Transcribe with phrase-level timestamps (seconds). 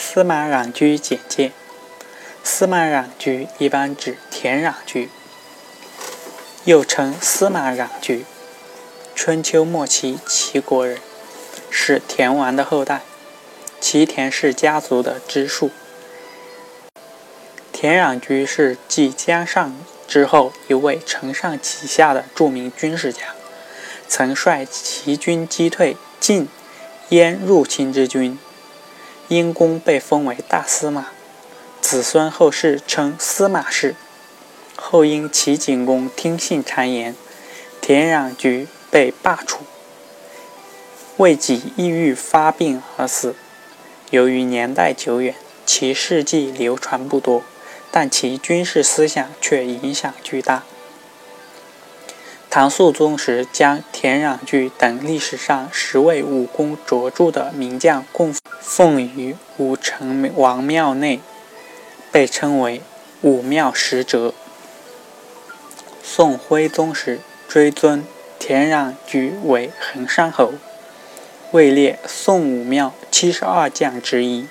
[0.00, 1.50] 司马穰苴简介：
[2.44, 5.08] 司马穰苴一般指田穰苴，
[6.64, 8.22] 又称司马穰苴。
[9.16, 10.98] 春秋末期齐国人，
[11.68, 13.00] 是田王的后代，
[13.80, 15.72] 齐田氏家族的支庶。
[17.72, 19.76] 田穰苴是继姜尚
[20.06, 23.34] 之后一位承上启下的著名军事家，
[24.06, 26.48] 曾率齐军击退晋、
[27.08, 28.38] 燕入侵之军。
[29.28, 31.08] 因功被封为大司马，
[31.82, 33.94] 子孙后世称司马氏。
[34.74, 37.14] 后因齐景公听信谗言，
[37.82, 39.58] 田穰苴被罢黜，
[41.18, 43.34] 为己抑郁发病而死。
[44.10, 45.34] 由于年代久远，
[45.66, 47.42] 其事迹流传不多，
[47.90, 50.62] 但其军事思想却影响巨大。
[52.50, 61.20] 唐肃宗时，将田穰苴等历史上十位武功卓著的名将供奉于武成王庙内，
[62.10, 62.80] 被称为
[63.20, 64.32] “武庙十哲”。
[66.02, 68.02] 宋徽宗时，追尊
[68.38, 70.54] 田穰苴为衡山侯，
[71.52, 74.46] 位列宋武庙七十二将之一。